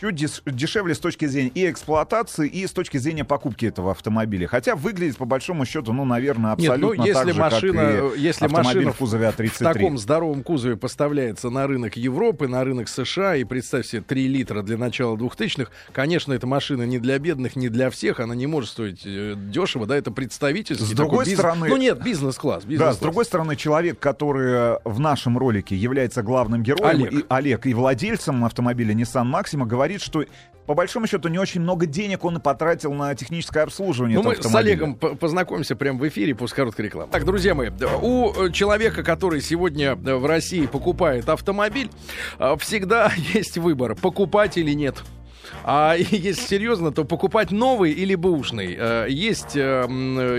Чуть 0.03 0.15
деш- 0.21 0.41
дешевле 0.45 0.95
с 0.95 0.99
точки 0.99 1.25
зрения 1.27 1.51
и 1.55 1.69
эксплуатации, 1.71 2.45
и 2.49 2.67
с 2.67 2.71
точки 2.73 2.97
зрения 2.97 3.23
покупки 3.23 3.65
этого 3.67 3.91
автомобиля. 3.91 4.47
Хотя 4.47 4.75
выглядит, 4.75 5.15
по 5.15 5.23
большому 5.23 5.63
счету, 5.63 5.93
ну, 5.93 6.03
наверное, 6.03 6.57
Нет, 6.57 6.71
абсолютно 6.71 6.97
ну, 6.97 7.07
если 7.07 7.13
так 7.23 7.33
же, 7.33 7.39
машина, 7.39 7.81
как 7.81 7.93
э, 7.93 8.17
и 8.17 8.19
если 8.19 8.45
автомобиль 8.45 8.65
машина 8.75 8.91
в 8.91 8.97
кузове 8.97 9.27
А33. 9.27 9.47
в 9.47 9.57
таком 9.59 9.97
здоровом 9.97 10.43
кузове 10.43 10.75
поставляется 10.75 11.49
на 11.49 11.67
рынок 11.67 11.95
Европы, 11.95 12.49
на 12.49 12.65
рынок 12.65 12.89
США, 12.89 13.37
и 13.37 13.45
представь 13.45 13.85
себе 13.85 14.01
3 14.01 14.27
литра 14.27 14.61
для 14.61 14.77
начала 14.77 15.15
2000-х, 15.15 15.71
конечно, 15.93 16.33
эта 16.33 16.47
машина 16.47 16.83
не 16.83 16.99
для 16.99 17.17
бедных, 17.17 17.55
не 17.55 17.69
для 17.69 17.89
всех, 17.89 18.19
она 18.19 18.35
не 18.35 18.45
может 18.45 18.71
стоить 18.71 19.03
э, 19.05 19.35
дешево, 19.37 19.85
да, 19.85 19.95
это 19.95 20.11
представительский 20.11 20.85
С 20.85 20.91
другой 20.91 21.23
бизнес- 21.23 21.39
стороны- 21.39 21.69
Ну 21.69 21.77
нет, 21.77 22.03
бизнес-класс. 22.03 22.63
Да, 22.63 22.69
бизнес-класс. 22.69 22.97
с 22.97 22.99
другой 22.99 23.23
стороны, 23.23 23.55
человек, 23.55 23.99
который 23.99 24.51
э, 24.51 24.77
в 24.83 24.99
нашем 24.99 25.37
ролике 25.37 25.77
является 25.77 26.23
главным 26.23 26.61
героем, 26.61 27.03
Олег. 27.03 27.13
И, 27.13 27.25
Олег 27.29 27.65
и 27.67 27.73
владельцем 27.73 28.43
автомобиля 28.43 28.93
Nissan 28.93 29.31
Maxima, 29.31 29.65
говорит, 29.65 29.92
что 30.01 30.25
по 30.65 30.75
большому 30.75 31.07
счету 31.07 31.27
не 31.27 31.37
очень 31.39 31.59
много 31.59 31.85
денег 31.85 32.23
он 32.23 32.37
и 32.37 32.39
потратил 32.39 32.93
на 32.93 33.13
техническое 33.15 33.63
обслуживание 33.63 34.17
Ну, 34.17 34.23
мы 34.23 34.35
с 34.35 34.39
автомобиля. 34.39 34.71
Олегом 34.71 34.95
по- 34.95 35.15
познакомимся 35.15 35.75
прямо 35.75 35.99
в 35.99 36.07
эфире 36.07 36.33
после 36.35 36.55
короткой 36.55 36.85
рекламы. 36.85 37.11
Так, 37.11 37.25
друзья 37.25 37.53
мои, 37.53 37.69
у 38.01 38.31
э, 38.31 38.51
человека, 38.51 39.03
который 39.03 39.41
сегодня 39.41 39.89
э, 40.05 40.15
в 40.15 40.25
России 40.25 40.65
покупает 40.65 41.27
автомобиль, 41.27 41.89
э, 42.39 42.55
всегда 42.59 43.11
есть 43.33 43.57
выбор, 43.57 43.95
покупать 43.95 44.57
или 44.57 44.71
нет. 44.71 45.03
А 45.63 45.95
если 45.97 46.41
серьезно, 46.41 46.91
то 46.91 47.03
покупать 47.05 47.51
новый 47.51 47.91
или 47.91 48.15
бэушный. 48.15 48.75
Э, 48.77 49.05
Есть, 49.09 49.55
э, 49.55 49.85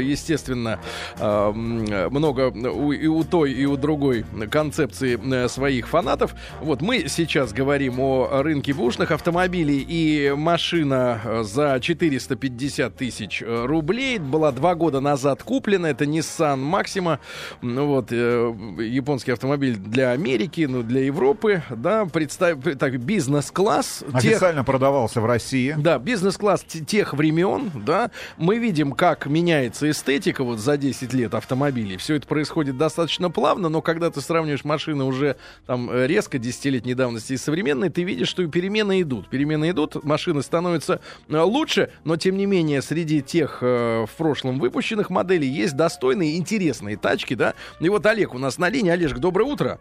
естественно, 0.03 0.79
э, 1.19 1.25
м, 1.25 1.85
много 2.13 2.49
и 2.93 3.07
у 3.07 3.25
той, 3.25 3.53
и 3.53 3.65
у 3.67 3.77
другой 3.77 4.25
концепции 4.51 5.47
своих 5.49 5.89
фанатов. 5.89 6.35
Вот 6.61 6.83
мы 6.83 7.09
сейчас 7.09 7.53
говорим 7.53 8.01
о 8.01 8.43
рынке 8.43 8.73
бэушных 8.75 9.11
автомобилей, 9.11 9.85
и 9.87 10.33
машина 10.37 11.21
за 11.43 11.79
450 11.81 12.97
тысяч 12.97 13.43
рублей 13.47 14.19
была 14.19 14.53
два 14.53 14.75
года 14.75 15.01
назад 15.01 15.43
куплена. 15.43 15.87
Это 15.91 16.05
Nissan 16.05 16.61
Maxima, 16.65 17.19
ну 17.63 17.87
вот, 17.87 18.11
японский 18.13 19.33
автомобиль 19.33 19.77
для 19.77 20.11
Америки, 20.11 20.67
ну, 20.69 20.83
для 20.83 21.01
Европы, 21.05 21.63
да, 21.71 22.05
представь, 22.07 22.59
так, 22.79 22.99
бизнес-класс. 23.01 24.05
тех- 24.21 24.33
Официально 24.33 24.65
продавался 24.95 25.21
в 25.21 25.27
России. 25.27 25.75
да, 25.77 25.99
бизнес-класс 25.99 26.65
те- 26.67 26.81
тех 26.81 27.15
времен, 27.15 27.71
да, 27.75 28.11
мы 28.37 28.59
видим, 28.59 28.93
как 28.93 29.27
меняется 29.27 29.91
эстетика 29.91 30.45
вот 30.45 30.61
за 30.61 30.77
10 30.77 31.13
лет 31.13 31.35
автомобилей. 31.35 31.97
Все 31.97 32.15
это 32.15 32.27
происходит 32.29 32.79
достаточно 32.79 33.29
плавно, 33.31 33.69
но 33.69 33.83
когда 33.83 34.11
ты 34.11 34.21
сравниваешь 34.21 34.65
машины 34.65 35.05
уже 35.05 35.37
там 35.67 35.91
резко 35.93 36.39
10-летней 36.39 36.95
давности 36.95 37.33
и 37.33 37.37
современные, 37.37 37.91
ты 37.91 38.05
видишь, 38.05 38.29
что 38.29 38.43
и 38.43 38.47
перемены 38.47 39.03
идут. 39.03 39.29
Перемены 39.29 39.71
идут, 39.71 40.05
машины 40.05 40.43
становятся 40.43 41.01
э, 41.29 41.39
лучше, 41.41 41.91
но 42.05 42.17
тем 42.17 42.37
не 42.37 42.47
менее 42.47 42.81
среди 42.81 43.21
тех 43.21 43.59
э, 43.63 44.05
в 44.07 44.17
прошлом 44.17 44.61
выпущенных 44.61 45.11
моделей 45.11 45.49
есть 45.49 45.77
достойные, 45.77 46.37
интересные 46.37 46.97
тачки, 46.97 47.35
да. 47.35 47.55
И 47.81 47.89
вот 47.89 48.07
Олег 48.07 48.35
у 48.35 48.39
нас 48.39 48.59
на 48.59 48.69
линии. 48.69 48.91
Олежек, 48.91 49.19
доброе 49.19 49.45
утро. 49.45 49.81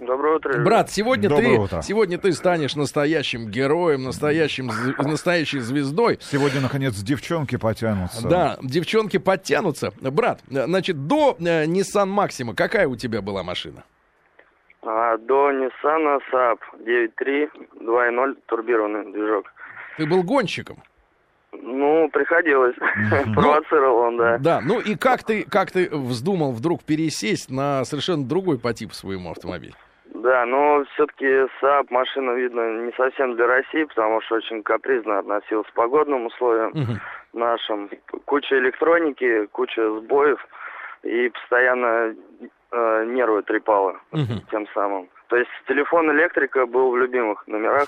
Доброе 0.00 0.36
утро. 0.36 0.58
Брат, 0.64 0.90
сегодня 0.90 1.28
Доброе 1.28 1.56
ты, 1.56 1.60
утро. 1.60 1.82
сегодня 1.82 2.16
ты 2.16 2.32
станешь 2.32 2.74
настоящим 2.74 3.48
героем, 3.48 4.04
настоящим, 4.04 4.70
настоящей 4.98 5.58
звездой. 5.58 6.18
Сегодня, 6.20 6.62
наконец, 6.62 6.94
девчонки 6.94 7.56
потянутся. 7.56 8.26
Да, 8.26 8.56
девчонки 8.62 9.18
подтянутся. 9.18 9.92
Брат, 10.00 10.40
значит, 10.48 11.06
до 11.06 11.36
э, 11.38 11.66
Nissan 11.66 12.08
Maxima 12.08 12.54
какая 12.54 12.88
у 12.88 12.96
тебя 12.96 13.20
была 13.20 13.42
машина? 13.42 13.84
А, 14.82 15.18
до 15.18 15.50
Nissan 15.50 16.18
Saab 16.32 16.58
9.3 16.78 17.50
2.0 17.80 18.36
турбированный 18.46 19.12
движок. 19.12 19.52
Ты 19.98 20.06
был 20.06 20.22
гонщиком? 20.22 20.82
Ну, 21.52 22.08
приходилось. 22.10 22.76
Провоцировал 23.34 23.98
он, 23.98 24.16
да. 24.16 24.38
Да, 24.38 24.60
ну 24.62 24.80
и 24.80 24.94
как 24.94 25.24
ты, 25.24 25.42
как 25.42 25.70
ты 25.70 25.90
вздумал 25.90 26.52
вдруг 26.52 26.84
пересесть 26.84 27.50
на 27.50 27.84
совершенно 27.84 28.24
другой 28.24 28.58
по 28.58 28.72
типу 28.72 28.94
своему 28.94 29.30
автомобилю? 29.30 29.74
Да, 30.14 30.44
но 30.44 30.84
все-таки 30.94 31.24
Saab 31.62 31.86
машина, 31.90 32.32
видно, 32.32 32.82
не 32.86 32.92
совсем 32.96 33.36
для 33.36 33.46
России, 33.46 33.84
потому 33.84 34.20
что 34.22 34.36
очень 34.36 34.62
капризно 34.62 35.18
относилась 35.18 35.66
к 35.68 35.72
погодным 35.72 36.26
условиям 36.26 36.70
Мгм. 36.74 37.00
нашим. 37.32 37.90
Куча 38.24 38.58
электроники, 38.58 39.46
куча 39.52 39.88
сбоев 40.00 40.44
и 41.04 41.28
постоянно 41.28 42.14
э, 42.72 43.04
нервы 43.06 43.42
трепало 43.42 44.00
Мгм. 44.12 44.40
тем 44.50 44.66
самым. 44.74 45.08
То 45.28 45.36
есть 45.36 45.50
телефон 45.68 46.10
электрика 46.12 46.66
был 46.66 46.90
в 46.90 46.96
любимых 46.98 47.46
номерах. 47.46 47.86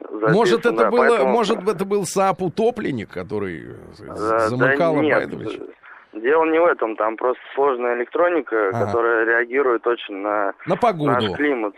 Записан, 0.00 0.32
Может, 0.32 0.60
это 0.60 0.72
да, 0.72 0.90
было, 0.90 0.98
поэтому- 1.08 1.32
может, 1.32 1.62
это 1.68 1.84
был 1.84 2.04
Saab 2.04 2.42
утопленник, 2.42 3.10
который 3.10 3.62
э, 3.70 3.74
Да, 4.00 4.48
замыкал 4.48 4.96
да 4.96 5.00
нет? 5.00 5.30
Дело 6.14 6.44
не 6.44 6.58
в 6.60 6.64
этом, 6.66 6.96
там 6.96 7.16
просто 7.16 7.42
сложная 7.54 7.96
электроника, 7.96 8.68
Ага. 8.68 8.86
которая 8.86 9.24
реагирует 9.24 9.86
очень 9.86 10.16
на 10.16 10.46
На 10.66 10.74
наш 10.74 10.80
погоду 10.80 11.34
климат. 11.34 11.74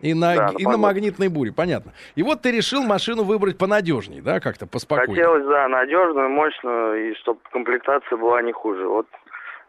и 0.00 0.14
на, 0.14 0.34
да, 0.36 0.48
и 0.58 0.64
на 0.64 0.70
погоду. 0.72 0.78
магнитной 0.78 1.28
буре, 1.28 1.52
понятно. 1.52 1.92
И 2.14 2.22
вот 2.22 2.42
ты 2.42 2.50
решил 2.50 2.82
машину 2.84 3.24
выбрать 3.24 3.56
понадежней, 3.58 4.20
да, 4.20 4.40
как-то 4.40 4.66
поспокойнее. 4.66 5.16
Хотелось, 5.16 5.46
да, 5.46 5.68
надежную, 5.68 6.28
мощную, 6.28 7.10
и 7.10 7.14
чтобы 7.14 7.40
комплектация 7.50 8.18
была 8.18 8.42
не 8.42 8.52
хуже. 8.52 8.86
Вот 8.86 9.06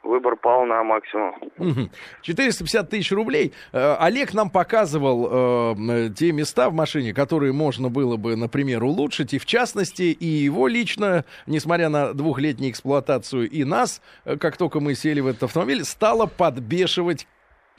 выбор 0.03 0.36
пал 0.36 0.65
на 0.65 0.84
Максиму. 0.84 1.36
Мгм. 1.58 1.91
450 2.22 2.89
тысяч 2.89 3.12
рублей. 3.12 3.53
Э, 3.72 3.96
Олег 4.00 4.34
нам 4.34 4.50
показывал 4.50 5.75
э, 5.77 6.10
те 6.15 6.32
места 6.32 6.70
в 6.70 6.74
машине, 6.74 7.13
которые 7.13 7.53
можно 7.53 7.89
было 7.89 8.18
бы, 8.18 8.36
например, 8.36 8.84
улучшить. 8.84 9.34
И 9.34 9.38
в 9.39 9.46
частности, 9.46 10.03
и 10.03 10.25
его 10.25 10.68
лично, 10.68 11.25
несмотря 11.48 11.89
на 11.89 12.13
двухлетнюю 12.13 12.72
эксплуатацию, 12.72 13.50
и 13.50 13.63
нас, 13.63 14.01
э, 14.25 14.38
как 14.38 14.58
только 14.58 14.79
мы 14.79 14.96
сели 14.96 15.20
в 15.20 15.27
этот 15.27 15.44
автомобиль, 15.44 15.84
стало 15.84 16.25
подбешивать 16.25 17.27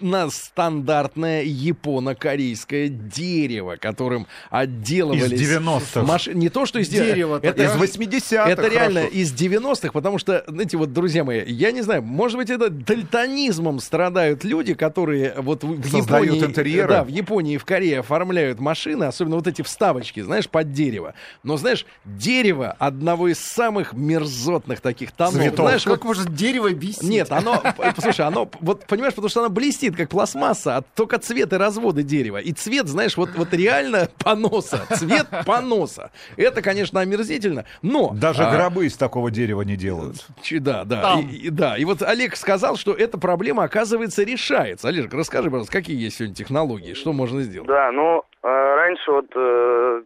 на 0.00 0.30
стандартное 0.30 1.42
японо-корейское 1.42 2.88
дерево, 2.88 3.76
которым 3.80 4.26
отделывались... 4.50 5.40
Из 5.40 5.50
90-х. 5.59 6.02
маши- 6.02 6.35
Не 6.35 6.49
то, 6.49 6.66
что 6.66 6.78
из 6.78 6.88
де- 6.88 7.04
Дерево-то, 7.04 7.47
это 7.47 7.64
Из 7.64 7.71
80-х. 7.71 8.49
это 8.49 8.69
реально 8.69 9.00
хорошо. 9.02 9.16
из 9.16 9.33
90-х, 9.35 9.92
потому 9.92 10.19
что, 10.19 10.45
знаете, 10.47 10.76
вот, 10.76 10.92
друзья 10.92 11.25
мои, 11.25 11.42
я 11.47 11.73
не 11.73 11.83
знаю, 11.83 12.02
может 12.02 12.37
быть, 12.38 12.50
это 12.50 12.71
дальтонизмом 12.71 13.80
страдают 13.80 14.45
люди, 14.45 14.75
которые 14.75 15.35
вот 15.38 15.64
в 15.64 15.83
Создают 15.90 16.26
Японии... 16.26 16.45
интерьеры. 16.45 16.88
Да, 16.88 17.04
в 17.04 17.09
Японии 17.09 17.54
и 17.54 17.59
в 17.59 17.64
Корее 17.64 18.00
оформляют 18.00 18.61
машины, 18.61 19.04
особенно 19.04 19.37
вот 19.37 19.47
эти 19.47 19.62
вставочки, 19.62 20.21
знаешь, 20.21 20.49
под 20.49 20.73
дерево. 20.73 21.14
Но, 21.42 21.57
знаешь, 21.57 21.87
дерево 22.04 22.75
одного 22.78 23.28
из 23.28 23.38
самых 23.40 23.92
мерзотных 23.92 24.80
таких 24.80 25.12
тонов. 25.12 25.35
Цветов. 25.35 25.66
Знаешь, 25.66 25.85
Как 25.85 25.92
вот 25.99 26.04
может 26.04 26.35
дерево 26.35 26.71
бесить? 26.73 27.02
нет, 27.02 27.30
оно, 27.33 27.62
послушай, 27.76 28.26
оно, 28.26 28.50
вот 28.61 28.87
понимаешь, 28.87 29.14
потому 29.14 29.28
что 29.28 29.40
оно 29.40 29.49
блестит, 29.50 29.89
как 29.97 30.09
пластмасса, 30.09 30.76
а 30.78 30.82
только 30.82 31.18
цвет 31.18 31.52
и 31.52 31.56
разводы 31.56 32.02
дерева. 32.02 32.38
И 32.38 32.52
цвет, 32.52 32.88
знаешь, 32.88 33.16
вот, 33.16 33.30
вот 33.37 33.52
реально 33.52 34.09
поноса, 34.25 34.87
цвет 34.97 35.26
поноса. 35.47 36.11
Это, 36.37 36.62
конечно, 36.62 37.00
омерзительно, 37.00 37.64
но... 37.82 38.11
Даже 38.14 38.44
а, 38.44 38.54
гробы 38.54 38.87
из 38.87 38.97
такого 38.97 39.30
дерева 39.30 39.62
не 39.62 39.76
делают. 39.76 40.26
Да, 40.50 40.85
да, 40.85 41.18
и, 41.20 41.47
и- 41.47 41.50
да. 41.50 41.76
И 41.76 41.85
вот 41.85 42.02
Олег 42.02 42.37
сказал, 42.37 42.76
что 42.76 42.92
эта 42.92 43.18
проблема, 43.18 43.64
оказывается, 43.64 44.23
решается. 44.23 44.88
Олег, 44.88 45.12
расскажи, 45.12 45.50
пожалуйста, 45.50 45.73
какие 45.73 45.97
есть 46.02 46.16
сегодня 46.18 46.35
технологии, 46.35 46.94
что 46.94 47.12
можно 47.12 47.42
сделать? 47.42 47.68
Да, 47.68 47.90
ну, 47.92 48.23
э, 48.42 48.47
раньше 48.49 49.11
вот 49.11 49.26
э, 49.35 50.02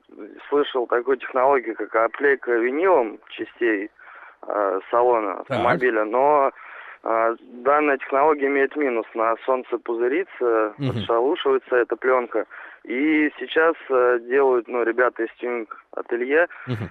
слышал 0.49 0.87
такую 0.87 1.17
технологию, 1.19 1.75
как 1.76 1.95
оклейка 1.95 2.53
винилом 2.53 3.19
частей 3.31 3.91
э, 4.47 4.81
салона 4.91 5.41
автомобиля, 5.41 6.05
но 6.05 6.49
э, 6.49 6.50
данная 7.04 7.99
технология 7.99 8.46
имеет 8.46 8.75
минус. 8.76 9.06
На 9.14 9.34
солнце 9.44 9.78
пузырится, 9.78 10.75
Мгм. 10.78 11.00
шелушивается 11.04 11.76
эта 11.76 11.96
пленка. 11.96 12.46
И 12.84 13.30
сейчас 13.38 13.75
э, 13.90 14.18
делают, 14.28 14.68
ну, 14.68 14.82
ребята 14.82 15.23
из 15.25 15.30
тюнинг 15.38 15.75
ателье 15.96 16.49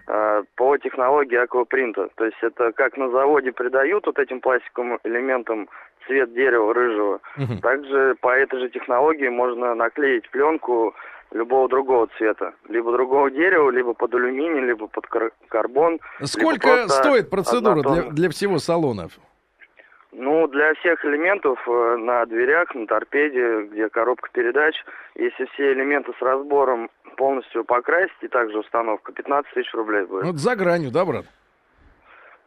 э, 0.08 0.44
по 0.56 0.78
технологии 0.78 1.36
аквапринта. 1.38 2.10
То 2.16 2.26
есть 2.26 2.38
это 2.42 2.72
как 2.74 2.98
на 2.98 3.10
заводе 3.10 3.52
придают 3.52 4.06
вот 4.06 4.18
этим 4.20 4.40
пластиковым 4.40 5.00
элементам 5.04 5.68
цвет 6.08 6.34
дерева 6.34 6.74
рыжего. 6.74 7.20
Мгм. 7.38 7.60
Также 7.62 8.16
по 8.22 8.30
этой 8.30 8.60
же 8.60 8.70
технологии 8.70 9.30
можно 9.30 9.76
наклеить 9.76 10.30
пленку 10.32 10.94
любого 11.32 11.68
другого 11.70 12.08
цвета. 12.18 12.54
Либо 12.70 12.92
другого 12.92 13.30
дерева, 13.32 13.70
либо 13.72 13.94
под 13.94 14.14
алюминий, 14.16 14.62
либо 14.62 14.88
под 14.88 15.08
кар- 15.08 15.32
карбон. 15.48 16.00
Сколько 16.24 16.88
стоит 16.88 17.30
процедура 17.30 17.82
для, 17.82 18.02
для 18.12 18.30
всего 18.30 18.58
салона? 18.60 19.10
Ну, 20.16 20.48
для 20.48 20.74
всех 20.76 21.04
элементов 21.06 21.60
э, 21.68 21.98
на 21.98 22.26
дверях, 22.26 22.74
на 22.76 22.86
торпеде, 22.86 23.64
где 23.72 23.90
коробка 23.90 24.30
передач, 24.32 24.76
если 25.16 25.46
все 25.54 25.74
элементы 25.74 26.12
с 26.18 26.22
разбором 26.22 26.90
полностью 27.18 27.64
покрасить 27.66 28.22
и 28.22 28.28
также 28.28 28.60
установка, 28.60 29.12
15 29.12 29.54
тысяч 29.54 29.74
рублей 29.74 30.06
будет. 30.06 30.24
Ну, 30.24 30.30
это 30.30 30.38
за 30.38 30.56
гранью, 30.56 30.92
да, 30.92 31.06
брат? 31.06 31.26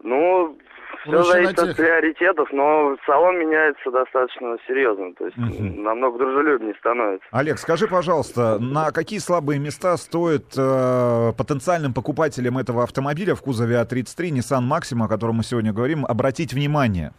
Ну, 0.02 0.56
все 1.04 1.22
зависит 1.22 1.58
от 1.58 1.76
приоритетов, 1.76 2.48
но 2.52 2.96
салон 3.06 3.38
меняется 3.38 3.90
достаточно 3.90 4.56
серьезно, 4.66 5.12
то 5.14 5.24
есть 5.24 5.36
Мгм. 5.36 5.82
намного 5.82 6.18
дружелюбнее 6.18 6.74
становится. 6.78 7.26
Олег, 7.32 7.58
скажи, 7.58 7.88
пожалуйста, 7.88 8.58
на 8.60 8.92
какие 8.92 9.18
слабые 9.18 9.58
места 9.58 9.96
стоит 9.96 10.54
э, 10.56 11.32
потенциальным 11.36 11.94
покупателям 11.94 12.58
этого 12.58 12.82
автомобиля 12.84 13.34
в 13.34 13.42
кузове 13.42 13.76
А33 13.76 14.30
Nissan 14.30 14.62
Maxima, 14.68 15.06
о 15.06 15.08
котором 15.08 15.36
мы 15.36 15.42
сегодня 15.42 15.72
говорим, 15.72 16.04
обратить 16.06 16.52
внимание? 16.52 17.12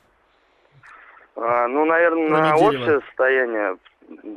А, 1.38 1.68
ну, 1.68 1.86
наверное, 1.86 2.30
на 2.30 2.56
общее 2.56 3.02
состояние. 3.02 3.78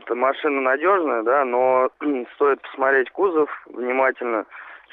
Это 0.02 0.14
машина 0.14 0.61
надежная, 0.61 1.23
да, 1.23 1.45
но 1.45 1.90
стоит 2.35 2.61
посмотреть 2.62 3.11
кузов 3.11 3.49
внимательно, 3.66 4.45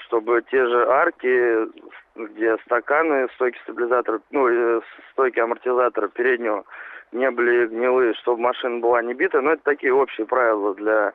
чтобы 0.06 0.42
те 0.50 0.66
же 0.66 0.88
арки, 0.88 1.68
где 2.16 2.58
стаканы, 2.66 3.28
стойки 3.36 3.60
стабилизатора, 3.64 4.22
ну, 4.32 4.48
э, 4.48 4.82
стойки 5.12 5.40
амортизатора 5.40 6.08
переднего 6.08 6.64
не 7.12 7.30
были 7.30 7.68
гнилые, 7.68 8.14
чтобы 8.16 8.42
машина 8.42 8.80
была 8.80 9.02
не 9.02 9.14
бита. 9.14 9.42
Но 9.42 9.52
это 9.52 9.64
такие 9.64 9.94
общие 9.94 10.26
правила 10.26 10.74
для 10.76 11.14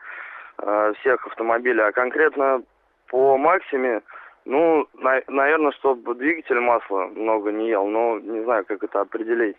э, 0.58 0.92
всех 1.00 1.26
автомобилей. 1.26 1.82
А 1.82 1.92
конкретно 1.92 2.62
по 3.08 3.38
Максиме, 3.38 4.02
ну, 4.44 4.86
наверное, 5.28 5.72
чтобы 5.72 6.14
двигатель 6.14 6.60
масла 6.60 7.06
много 7.14 7.50
не 7.52 7.68
ел, 7.68 7.86
но 7.86 8.18
не 8.18 8.42
знаю, 8.44 8.64
как 8.66 8.82
это 8.82 9.00
определить. 9.00 9.56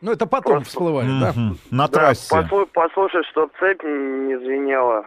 Ну, 0.00 0.12
это 0.12 0.26
потом 0.26 0.54
Просто- 0.54 0.68
всплывает, 0.70 1.08
да? 1.20 1.32
Мгм. 1.34 1.58
На 1.70 1.88
да, 1.88 1.92
трассе. 1.92 2.34
послу- 2.34 2.66
послушать, 2.66 3.24
чтобы 3.30 3.50
цепь 3.58 3.82
не 3.82 4.38
звенела. 4.38 5.06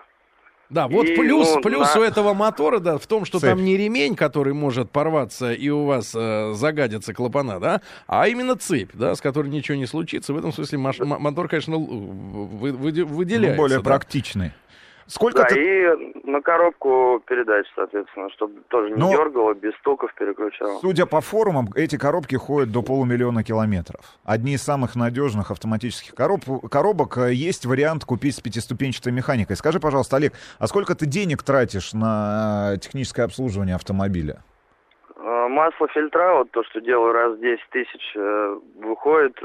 Да, 0.70 0.88
вот 0.90 1.06
И, 1.06 1.16
плюс, 1.16 1.56
ну, 1.56 1.62
плюс 1.62 1.96
на- 1.96 2.02
у 2.02 2.04
этого 2.04 2.34
мотора, 2.34 2.80
да, 2.80 2.98
в 2.98 3.08
том, 3.08 3.24
что 3.24 3.40
Цепь. 3.40 3.52
там 3.52 3.64
не 3.64 3.78
ремень, 3.78 4.16
который 4.18 4.54
может 4.54 4.92
порваться 4.92 5.54
и 5.54 5.70
у 5.70 5.86
вас 5.86 6.14
э, 6.14 6.52
загадятся 6.56 7.14
клапана, 7.14 7.60
да, 7.62 7.82
а 8.06 8.28
именно 8.28 8.56
цепь, 8.58 8.90
да, 8.94 9.16
с 9.16 9.22
которой 9.22 9.48
ничего 9.50 9.78
не 9.78 9.86
случится. 9.86 10.34
В 10.34 10.38
этом 10.38 10.52
смысле 10.52 10.78
маш- 10.80 11.00
м- 11.00 11.22
мотор, 11.22 11.48
конечно, 11.48 11.78
вы- 11.78 12.74
вы- 12.74 12.92
Ну, 12.92 13.06
выделяется. 13.06 13.58
более 13.58 13.78
да. 13.78 13.84
практичный. 13.84 14.52
Сколько 15.08 15.44
Да, 15.44 15.46
ты... 15.46 15.56
и 15.62 16.30
на 16.30 16.42
коробку 16.42 17.22
передач, 17.26 17.66
соответственно, 17.76 18.30
чтобы 18.32 18.62
тоже 18.68 18.90
не 18.92 18.98
Но- 19.00 19.10
дергало, 19.12 19.54
без 19.54 19.74
стуков 19.76 20.14
переключало. 20.16 20.80
Судя 20.82 21.06
по 21.06 21.22
форумам, 21.22 21.70
эти 21.76 21.98
коробки 21.98 22.36
ходят 22.36 22.72
до 22.74 22.82
полумиллиона 22.82 23.42
километров. 23.44 24.02
Одни 24.26 24.56
из 24.56 24.64
самых 24.64 24.98
надежных 24.98 25.50
автоматических 25.52 26.14
короб... 26.14 26.42
коробок. 26.70 27.18
Э, 27.18 27.32
Есть 27.34 27.66
вариант 27.66 28.04
купить 28.04 28.36
с 28.36 28.42
пятиступенчатой 28.42 29.14
механикой. 29.14 29.56
Скажи, 29.56 29.80
пожалуйста, 29.80 30.18
Олег, 30.18 30.34
а 30.60 30.68
сколько 30.68 30.94
ты 30.94 31.06
денег 31.06 31.42
тратишь 31.42 31.94
на 31.94 32.74
э, 32.74 32.78
техническое 32.80 33.24
обслуживание 33.24 33.76
автомобиля? 33.76 34.44
Э, 35.16 35.48
Масло 35.48 35.88
фильтра, 35.88 36.34
вот 36.40 36.52
то, 36.52 36.64
что 36.66 36.82
делаю 36.82 37.14
раз 37.14 37.38
в 37.38 37.40
10 37.40 37.62
тысяч, 37.72 38.16
выходит 38.84 39.40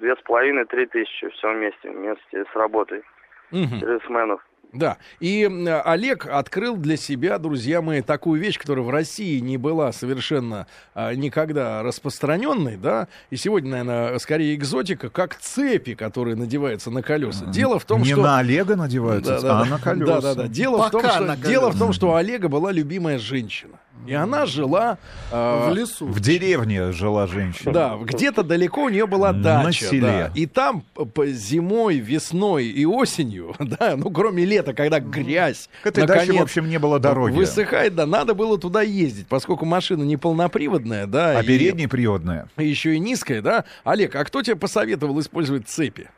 две 0.00 0.14
с 0.14 0.20
половиной-три 0.24 0.86
тысячи 0.86 1.28
все 1.30 1.52
вместе, 1.52 1.90
вместе 1.90 2.44
с 2.52 2.54
работой 2.56 3.02
Мгм. 3.50 3.80
сервисменов. 3.80 4.46
Да. 4.76 4.98
И 5.20 5.44
Олег 5.84 6.26
открыл 6.26 6.76
для 6.76 6.96
себя, 6.96 7.38
друзья 7.38 7.80
мои, 7.82 8.02
такую 8.02 8.40
вещь, 8.40 8.58
которая 8.58 8.84
в 8.84 8.90
России 8.90 9.38
не 9.40 9.56
была 9.56 9.92
совершенно 9.92 10.66
а, 10.94 11.14
никогда 11.14 11.82
распространенной, 11.82 12.76
да, 12.76 13.08
и 13.30 13.36
сегодня, 13.36 13.84
наверное, 13.84 14.18
скорее 14.18 14.54
экзотика, 14.54 15.08
как 15.08 15.36
цепи, 15.36 15.94
которые 15.94 16.36
надеваются 16.36 16.90
на 16.90 17.02
колеса. 17.02 17.46
Дело 17.46 17.78
в 17.78 17.84
том, 17.84 18.02
Не 18.02 18.12
что... 18.12 18.22
на 18.22 18.38
Олега 18.38 18.76
надеваются, 18.76 19.36
Да, 19.36 19.40
да, 19.40 19.60
а 19.60 19.64
да. 19.64 19.70
на 19.70 19.78
колеса. 19.78 20.20
Да, 20.20 20.20
да, 20.20 20.42
да. 20.42 20.48
Дело, 20.48 20.88
в 20.88 20.90
том, 20.90 21.02
что, 21.02 21.36
дело 21.36 21.70
в 21.70 21.78
том, 21.78 21.92
что 21.92 22.10
у 22.10 22.14
Олега 22.14 22.48
была 22.48 22.72
любимая 22.72 23.18
женщина. 23.18 23.78
И 24.06 24.14
она 24.14 24.46
жила... 24.46 24.98
э, 25.32 25.68
В 25.70 25.74
лесу. 25.74 26.06
В 26.06 26.20
деревне 26.20 26.92
жила 26.92 27.26
женщина. 27.26 27.72
Да, 27.72 27.96
где-то 28.00 28.42
далеко 28.44 28.84
у 28.84 28.88
нее 28.88 29.06
была 29.06 29.32
На 29.32 29.64
дача. 29.64 29.86
селе. 29.86 30.00
да. 30.00 30.30
И 30.34 30.46
там 30.46 30.82
п- 30.94 31.04
п- 31.06 31.26
зимой, 31.32 31.98
весной 31.98 32.66
и 32.66 32.84
осенью, 32.86 33.54
да, 33.58 33.94
ну 33.96 34.10
кроме 34.10 34.44
лета, 34.44 34.74
когда 34.74 35.00
грязь, 35.00 35.68
К 35.82 35.88
этой 35.88 36.06
даче, 36.06 36.20
в 36.22 36.26
наконец, 36.26 36.42
общем, 36.42 36.68
не 36.68 36.78
было 36.78 37.00
дороги. 37.00 37.34
высыхает, 37.34 37.94
да, 37.96 38.06
надо 38.06 38.34
было 38.34 38.58
туда 38.58 38.82
ездить, 38.82 39.26
поскольку 39.26 39.64
машина 39.64 40.04
не 40.04 40.16
полноприводная, 40.16 41.06
да, 41.06 41.38
А 41.38 41.42
и- 41.42 41.46
передняя 41.46 41.88
приводная. 41.88 42.48
и 42.58 42.64
еще 42.66 42.94
и 42.94 42.98
низкая, 43.00 43.42
да. 43.42 43.64
Олег, 43.82 44.14
а 44.14 44.24
кто 44.24 44.42
тебе 44.42 44.54
посоветовал 44.56 45.18
использовать 45.20 45.68
цепи? 45.68 46.08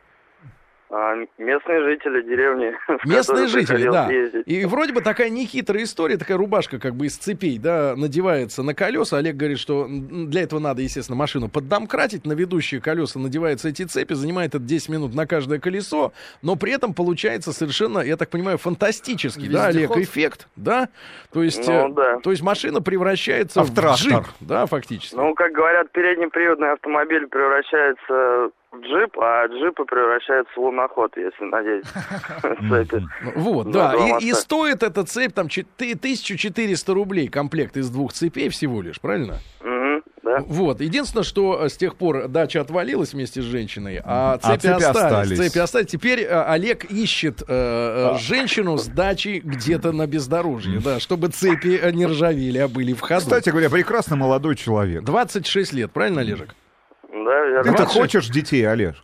А 0.90 1.14
местные 1.36 1.82
жители 1.84 2.22
деревни. 2.22 2.74
в 3.02 3.06
Местные 3.06 3.46
жители, 3.46 3.90
да. 3.90 4.10
ездить. 4.10 4.44
И 4.46 4.64
вроде 4.64 4.92
бы 4.94 5.02
такая 5.02 5.28
нехитрая 5.28 5.84
история, 5.84 6.16
такая 6.16 6.38
рубашка 6.38 6.78
как 6.78 6.94
бы 6.94 7.06
из 7.06 7.16
цепей, 7.18 7.58
да, 7.58 7.94
надевается 7.96 8.62
на 8.62 8.74
колеса. 8.74 9.18
Олег 9.18 9.36
говорит, 9.36 9.58
что 9.58 9.86
для 9.88 10.42
этого 10.42 10.60
надо, 10.60 10.80
естественно, 10.80 11.16
машину 11.16 11.48
поддомкратить, 11.48 12.24
на 12.24 12.32
ведущие 12.32 12.80
колеса 12.80 13.18
надеваются 13.18 13.68
эти 13.68 13.84
цепи, 13.84 14.14
занимает 14.14 14.54
это 14.54 14.64
10 14.64 14.88
минут 14.88 15.14
на 15.14 15.26
каждое 15.26 15.58
колесо, 15.58 16.12
но 16.40 16.56
при 16.56 16.72
этом 16.72 16.94
получается 16.94 17.52
совершенно, 17.52 17.98
я 17.98 18.16
так 18.16 18.30
понимаю, 18.30 18.56
фантастический, 18.56 19.48
да, 19.48 19.66
Олег, 19.66 19.90
Вездеход. 19.90 19.98
эффект, 19.98 20.48
да? 20.56 20.88
То 21.32 21.42
есть, 21.42 21.66
Ну, 21.68 21.90
э, 21.90 21.92
да. 21.92 22.18
то 22.20 22.30
есть 22.30 22.42
машина 22.42 22.80
превращается 22.80 23.60
А 23.60 23.64
в 23.64 23.68
в 23.70 23.74
трактор. 23.74 23.96
джип, 24.22 24.24
да, 24.40 24.64
фактически. 24.64 25.14
Ну, 25.14 25.34
как 25.34 25.52
говорят, 25.52 25.92
переднеприводный 25.92 26.72
автомобиль 26.72 27.26
превращается 27.26 28.50
джип, 28.74 29.18
а 29.18 29.46
джипы 29.46 29.84
превращаются 29.84 30.52
в 30.54 30.58
луноход, 30.58 31.12
если 31.16 31.44
надеть 31.44 31.84
цепи. 32.88 33.02
Вот, 33.36 33.70
да. 33.70 33.94
И, 34.20 34.32
стоит 34.34 34.82
эта 34.82 35.04
цепь 35.04 35.32
там 35.34 35.48
чет- 35.48 35.66
1400 35.76 36.92
рублей 36.94 37.28
комплект 37.28 37.76
из 37.76 37.88
двух 37.90 38.12
цепей 38.12 38.48
всего 38.50 38.82
лишь, 38.82 39.00
правильно? 39.00 39.38
Мгм, 39.62 40.02
Да. 40.22 40.38
Вот. 40.46 40.80
Единственное, 40.82 41.24
что 41.24 41.64
э, 41.64 41.68
с 41.70 41.76
тех 41.78 41.96
пор 41.96 42.28
дача 42.28 42.60
отвалилась 42.60 43.14
вместе 43.14 43.40
с 43.40 43.44
женщиной, 43.44 44.00
а 44.04 44.34
А 44.34 44.38
цепи, 44.38 44.60
цепи 44.60 44.72
остались. 44.84 44.96
остались. 44.96 45.38
Цепи 45.38 45.58
остались. 45.58 45.86
Теперь 45.86 46.20
э, 46.20 46.26
Олег 46.42 46.84
ищет 46.84 47.42
э, 47.42 47.44
э, 47.48 48.18
женщину 48.18 48.76
с 48.76 48.86
дачей 48.86 49.40
где-то 49.40 49.92
на 49.92 50.06
бездорожье, 50.06 50.80
да, 50.80 51.00
чтобы 51.00 51.28
цепи 51.28 51.80
не 51.92 52.04
ржавели, 52.06 52.58
а 52.58 52.68
были 52.68 52.92
в 52.92 53.00
ходу. 53.00 53.20
Кстати 53.22 53.48
говоря, 53.48 53.70
прекрасный 53.70 54.18
молодой 54.18 54.56
человек. 54.56 55.02
26 55.04 55.72
лет, 55.72 55.90
правильно, 55.90 56.20
Олежек? 56.20 56.54
Да, 57.08 57.46
верно. 57.46 57.72
26. 57.72 57.92
хочешь 58.00 58.28
детей, 58.28 58.68
Олеж? 58.68 59.02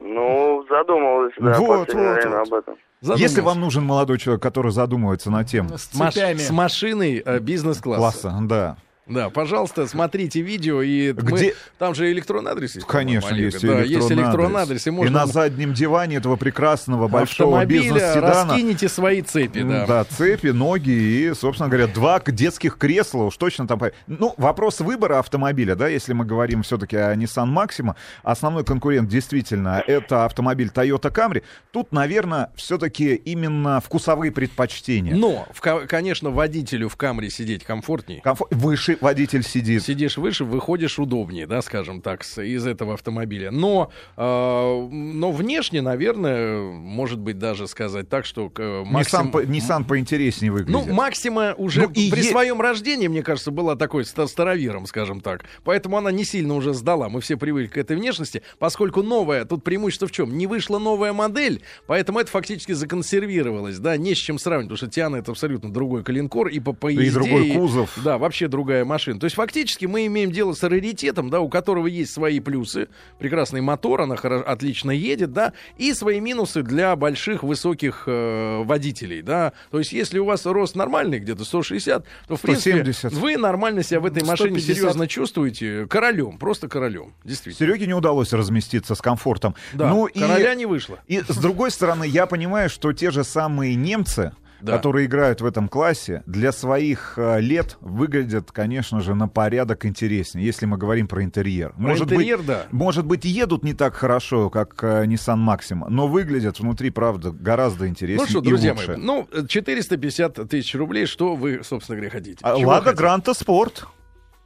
Ну, 0.00 0.64
задумывалась, 0.68 1.32
да, 1.38 1.58
Вот, 1.58 1.78
вот, 1.78 1.94
время 1.94 2.38
вот. 2.38 2.48
об 2.48 2.54
этом. 2.54 2.74
Если 3.16 3.40
вам 3.40 3.60
нужен 3.60 3.84
молодой 3.84 4.18
человек, 4.18 4.42
который 4.42 4.72
задумывается 4.72 5.30
над 5.30 5.46
тем 5.46 5.68
С 5.76 5.90
Маш- 5.94 6.14
с 6.14 6.50
машиной 6.50 7.22
э, 7.24 7.38
бизнес-класса. 7.38 8.28
класса, 8.30 8.38
да. 8.42 8.76
Да, 9.06 9.28
пожалуйста, 9.28 9.86
смотрите 9.86 10.40
видео 10.40 10.80
и 10.80 11.12
мы- 11.12 11.38
Где- 11.38 11.54
там 11.78 11.94
же 11.94 12.10
электронный 12.10 12.52
адрес 12.52 12.74
есть. 12.76 12.86
Конечно, 12.86 13.34
есть. 13.34 13.60
Да, 13.60 13.66
электронный 13.68 13.88
есть 13.88 14.10
электронный 14.12 14.60
адрес. 14.60 14.62
адрес, 14.70 14.86
и 14.86 14.90
И 14.90 14.92
можно 14.92 15.18
на 15.20 15.26
заднем 15.26 15.74
диване 15.74 16.16
этого 16.16 16.36
прекрасного 16.36 17.06
большого 17.08 17.62
бизнес-седана 17.66 18.52
раскинете 18.52 18.88
свои 18.88 19.20
цепи, 19.20 19.62
да. 19.62 19.86
Да, 19.86 20.04
цепи, 20.04 20.48
ноги 20.48 20.90
и, 20.90 21.34
собственно 21.34 21.68
говоря, 21.68 21.86
два 21.86 22.18
детских 22.20 22.78
кресла. 22.78 23.24
Уж 23.24 23.36
точно 23.36 23.66
там... 23.68 23.80
Ну, 24.06 24.32
вопрос 24.38 24.80
выбора 24.80 25.18
автомобиля, 25.18 25.74
да, 25.74 25.88
если 25.88 26.14
мы 26.14 26.24
говорим 26.24 26.62
все-таки 26.62 26.96
о 26.96 27.14
Nissan 27.14 27.52
Maxima, 27.52 27.94
основной 28.22 28.64
конкурент 28.64 29.08
действительно 29.08 29.82
это 29.86 30.24
автомобиль 30.24 30.70
Toyota 30.74 31.12
Camry. 31.12 31.42
Тут, 31.72 31.92
наверное, 31.92 32.50
все-таки 32.56 33.14
именно 33.14 33.80
вкусовые 33.80 34.32
предпочтения. 34.32 35.14
Но, 35.14 35.46
в 35.52 35.60
конечно, 35.60 36.30
водителю 36.30 36.88
в 36.88 36.96
камере 36.96 37.28
сидеть 37.28 37.64
комфортнее. 37.64 38.22
Комфор- 38.24 38.46
Выше 38.50 38.93
водитель 39.00 39.42
сидит. 39.42 39.82
Сидишь 39.82 40.16
выше, 40.16 40.44
выходишь 40.44 40.98
удобнее, 40.98 41.46
да, 41.46 41.62
скажем 41.62 42.00
так, 42.00 42.24
с- 42.24 42.42
из 42.42 42.66
этого 42.66 42.94
автомобиля. 42.94 43.50
Но, 43.50 43.90
э, 44.16 44.88
но 44.90 45.32
внешне, 45.32 45.82
наверное, 45.82 46.60
может 46.62 47.18
быть 47.18 47.38
даже 47.38 47.66
сказать 47.68 48.08
так, 48.08 48.24
что 48.24 48.50
э, 48.56 48.82
Nissan, 48.82 48.84
Максим... 48.84 49.30
по- 49.30 49.42
Nissan 49.44 49.84
поинтереснее 49.84 50.50
Ну, 50.52 50.58
выглядит. 50.58 50.92
Максима 50.92 51.54
уже 51.56 51.82
Ну, 51.82 51.90
и 51.94 52.10
при 52.10 52.20
е- 52.22 52.30
своем 52.30 52.60
рождении, 52.60 53.08
мне 53.08 53.22
кажется, 53.22 53.50
была 53.50 53.76
такой 53.76 54.04
ста- 54.04 54.26
старовером, 54.26 54.86
скажем 54.86 55.20
так. 55.20 55.44
Поэтому 55.64 55.96
она 55.98 56.10
не 56.12 56.24
сильно 56.24 56.54
уже 56.54 56.74
сдала. 56.74 57.08
Мы 57.08 57.20
все 57.20 57.36
привыкли 57.36 57.68
к 57.72 57.76
этой 57.78 57.96
внешности, 57.96 58.42
поскольку 58.58 59.02
новая, 59.02 59.44
тут 59.44 59.64
преимущество 59.64 60.08
в 60.08 60.12
чем? 60.12 60.36
Не 60.36 60.46
вышла 60.46 60.78
новая 60.78 61.12
модель, 61.12 61.62
поэтому 61.86 62.18
это 62.18 62.30
фактически 62.30 62.72
законсервировалось, 62.72 63.78
да, 63.78 63.96
не 63.96 64.14
с 64.14 64.18
чем 64.18 64.38
сравнивать, 64.38 64.68
потому 64.70 64.76
что 64.76 64.88
Тиана 64.88 65.16
это 65.16 65.30
абсолютно 65.32 65.72
другой 65.72 66.02
калинкор 66.02 66.48
и 66.48 66.60
по, 66.60 66.72
по 66.72 66.90
И 66.90 67.10
другой 67.10 67.52
кузов. 67.52 67.98
Да, 68.04 68.18
вообще 68.18 68.48
другая 68.48 68.83
машина. 68.84 69.20
То 69.20 69.24
есть 69.24 69.36
фактически 69.36 69.86
мы 69.86 70.06
имеем 70.06 70.30
дело 70.30 70.52
с 70.52 70.62
раритетом, 70.62 71.30
да, 71.30 71.40
у 71.40 71.48
которого 71.48 71.86
есть 71.86 72.12
свои 72.12 72.40
плюсы, 72.40 72.88
прекрасный 73.18 73.60
мотор, 73.60 74.02
она 74.02 74.14
хоро- 74.14 74.42
отлично 74.42 74.90
едет, 74.90 75.32
да, 75.32 75.52
и 75.76 75.92
свои 75.92 76.20
минусы 76.20 76.62
для 76.62 76.94
больших, 76.96 77.42
высоких 77.42 78.04
э, 78.06 78.62
водителей, 78.64 79.22
да. 79.22 79.52
То 79.70 79.78
есть 79.78 79.92
если 79.92 80.18
у 80.18 80.24
вас 80.24 80.46
рост 80.46 80.76
нормальный, 80.76 81.18
где-то 81.18 81.44
160, 81.44 82.04
то 82.28 82.36
в 82.36 82.40
принципе 82.40 82.82
170. 82.82 83.12
вы 83.12 83.36
нормально 83.36 83.82
себя 83.82 84.00
в 84.00 84.06
этой 84.06 84.24
машине 84.24 84.58
150. 84.58 84.76
серьезно 84.76 85.08
чувствуете 85.08 85.86
королем, 85.86 86.38
просто 86.38 86.68
королем, 86.68 87.14
действительно. 87.24 87.66
Сереге 87.66 87.86
не 87.86 87.94
удалось 87.94 88.32
разместиться 88.32 88.94
с 88.94 89.00
комфортом. 89.00 89.54
Да, 89.72 89.88
ну, 89.90 90.06
и... 90.06 90.18
короля 90.18 90.54
не 90.54 90.66
вышло. 90.66 90.98
И 91.06 91.20
с 91.20 91.36
другой 91.36 91.70
стороны, 91.70 92.04
я 92.04 92.26
понимаю, 92.26 92.68
что 92.68 92.92
те 92.92 93.10
же 93.10 93.24
самые 93.24 93.74
немцы, 93.74 94.32
Да. 94.64 94.72
которые 94.72 95.04
играют 95.06 95.42
в 95.42 95.46
этом 95.46 95.68
классе, 95.68 96.22
для 96.24 96.50
своих 96.50 97.14
э, 97.18 97.38
лет 97.40 97.76
выглядят, 97.82 98.50
конечно 98.50 99.00
же, 99.00 99.14
на 99.14 99.28
порядок 99.28 99.84
интереснее, 99.84 100.46
если 100.46 100.64
мы 100.64 100.78
говорим 100.78 101.06
про 101.06 101.22
интерьер. 101.22 101.74
Про 101.74 101.98
интерьер, 101.98 102.38
быть, 102.38 102.46
да. 102.46 102.62
Может 102.70 103.04
быть, 103.04 103.26
едут 103.26 103.62
не 103.62 103.74
так 103.74 103.94
хорошо, 103.94 104.48
как 104.48 104.82
э, 104.82 105.04
Nissan 105.04 105.44
Maxima, 105.46 105.88
но 105.90 106.08
выглядят 106.08 106.60
внутри, 106.60 106.88
правда, 106.88 107.30
гораздо 107.30 107.88
интереснее 107.88 108.24
Ну 108.24 108.30
что, 108.30 108.40
друзья 108.40 108.72
лучше. 108.72 108.92
мои, 108.92 108.96
ну, 108.96 109.28
э, 109.32 109.46
450 109.46 110.48
тысяч 110.48 110.74
рублей, 110.74 111.04
что 111.04 111.36
вы, 111.36 111.60
собственно 111.62 111.96
говоря, 111.96 112.10
хотите? 112.10 112.38
А 112.42 112.56
Лада? 112.56 112.94
Гранта 112.94 113.34
Спорт. 113.34 113.86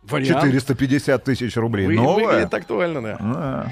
Вариант 0.03 0.43
450 0.43 1.23
тысяч 1.25 1.57
рублей. 1.57 1.87
Вы- 1.87 1.95
Новая. 1.95 2.27
выглядит 2.27 2.55
актуально, 2.55 3.03
да. 3.03 3.17
А. 3.21 3.69